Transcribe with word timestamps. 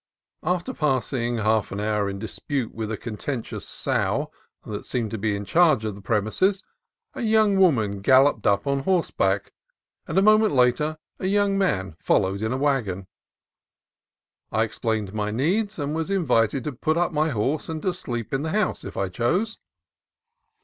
After 0.41 0.73
passing 0.73 1.37
half 1.37 1.71
an 1.71 1.79
hour 1.79 2.09
in 2.09 2.17
dispute 2.17 2.73
with 2.73 2.91
a 2.91 2.97
con 2.97 3.17
tentious 3.17 3.61
sow 3.67 4.31
that 4.65 4.83
seemed 4.87 5.11
to 5.11 5.19
be 5.19 5.35
in 5.35 5.45
charge 5.45 5.85
of 5.85 5.93
the 5.93 6.01
premises, 6.01 6.63
a 7.13 7.21
young 7.21 7.55
woman 7.55 8.01
galloped 8.01 8.47
up 8.47 8.65
on 8.65 8.79
horseback, 8.79 9.53
and 10.07 10.17
a 10.17 10.23
moment 10.23 10.55
later 10.55 10.97
a 11.19 11.27
young 11.27 11.55
man 11.55 11.97
followed 11.99 12.41
in 12.41 12.51
a 12.51 12.57
wagon. 12.57 13.05
I 14.51 14.63
explained 14.63 15.13
my 15.13 15.29
needs, 15.29 15.77
and 15.77 15.93
was 15.93 16.09
invited 16.09 16.63
to 16.63 16.71
put 16.71 16.97
up 16.97 17.11
my 17.11 17.29
horse 17.29 17.69
and 17.69 17.79
to 17.83 17.93
sleep 17.93 18.33
in 18.33 18.41
the 18.41 18.49
house 18.53 18.83
if 18.83 18.97
I 18.97 19.07
chose. 19.07 19.59